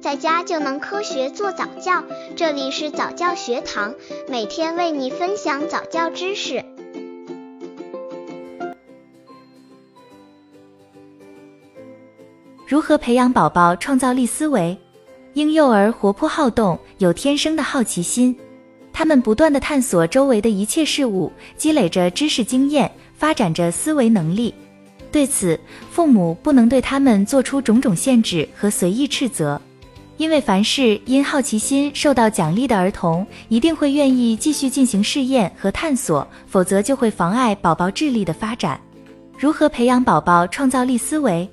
[0.00, 2.02] 在家就能科学做早教。
[2.34, 3.94] 这里是早教学堂，
[4.28, 6.64] 每天为你分享早教知识。
[12.66, 14.76] 如何培养宝宝创造力思维？
[15.34, 18.34] 婴幼儿活泼好动，有天生的好奇心，
[18.94, 24.54] 他们不断的探索周围的一切事物，积累着知识经验，发展着思维能力。
[25.12, 29.60] 对此，父母不能对他们做出种种限制和随意斥责，
[30.20, 38.78] 因为凡是因好奇心受到奖励的儿童，一定会愿意继续进行试验和探索，否则就会妨碍宝宝智力的发展。
[39.38, 41.48] 如何培养宝宝创造力思维？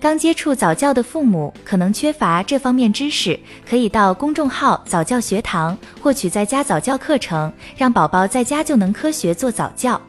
[0.00, 3.36] 刚接触早教的父母可能缺乏这方面知识，
[3.68, 10.00] 可以到公众号早教学堂获取在家早教课程，让宝宝在家就能科学做早教。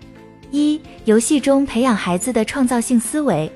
[0.52, 3.52] 一、游戏中培养孩子的创造性思维。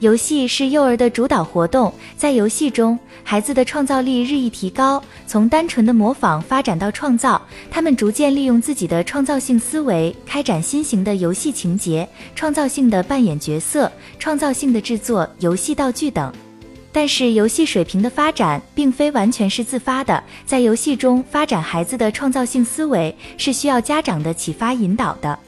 [0.00, 7.40] 游戏是幼儿的主导活动，在游戏中，孩子的创造力日益提高，从单纯的模仿发展到创造。
[7.70, 16.30] 他们逐渐利用自己的创造性思维，开展新型的游戏情节，创造性的扮演角色，创造性的制作游戏道具等。
[16.92, 25.38] 但是，游戏水平的发展并非完全是自发的，在游戏中发展孩子的创造性思维，是需要家长的启发引导的。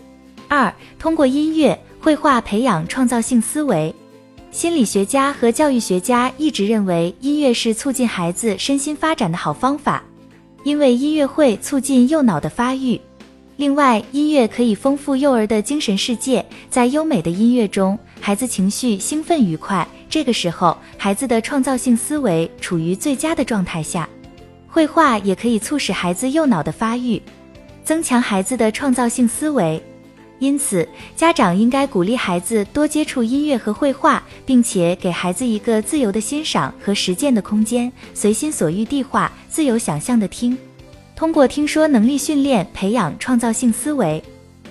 [0.47, 3.95] 二、通过音乐、绘画培养创造性思维。
[4.51, 10.03] 心理学家和教育学家一直认为，音乐是促进孩子身心发展的好方法，
[10.65, 12.99] 因为音乐会促进右脑的发育。
[13.57, 24.09] 另外，音乐可以丰富幼儿的精神世界，在优美的音乐中，孩子情绪兴奋愉快，这个时候，孩子的创造性思维处于最佳的状态下。
[24.67, 27.21] 绘画也可以促使孩子右脑的发育，
[27.85, 29.83] 增强孩子的创造性思维。
[30.41, 40.57] 因此，家长应该鼓励孩子多接触音乐和绘画，并且给孩子一个自由的欣赏和实践的空间，随心所欲地画，自由想象的听。
[41.17, 44.23] 通过听说能力训练，培养创造性思维。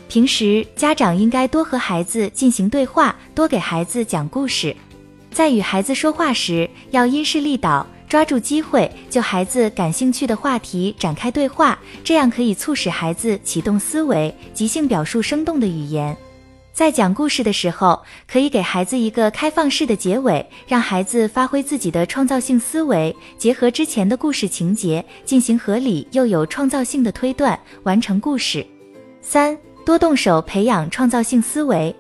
[0.08, 4.74] 平时，家长应该多和孩子进行对话，多给孩子讲故事。
[5.34, 7.86] 在与孩子说话时，要因势利导。
[8.08, 16.16] 抓住机会，就孩子感兴趣的话题展开对话，这样可以促使孩子启动思维，即兴表述生动的语言。
[16.72, 28.66] 在讲故事的时候，可以给孩子一个开放式的结尾，让孩子发挥自己的创造性思维，结合之前的故事情节，进行合理又有创造性的推断，完成故事。
[29.22, 31.94] 三，多动手培养创造性思维。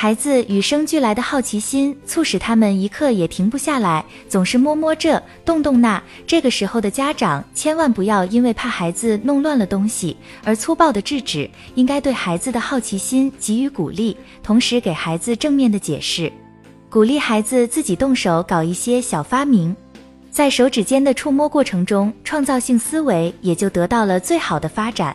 [0.00, 6.02] 孩子与生俱来的好奇心，促使他们一刻也停不下来，总是摸摸这，动动那。
[6.26, 16.32] 这个时候的家长千万不要因为怕孩子弄乱了东西而粗暴的制止，应该对孩子的好奇心给予鼓励，同时给孩子正面的解释，
[16.88, 19.76] 鼓励孩子自己动手搞一些小发明，
[20.30, 25.14] 在手指间的触摸过程中，创造性思维也就得到了最好的发展。